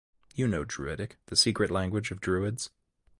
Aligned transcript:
You 0.33 0.47
know 0.47 0.65
Druidic, 0.65 1.19
the 1.27 1.35
secret 1.35 1.69
language 1.69 2.09
of 2.09 2.21
druids. 2.21 2.71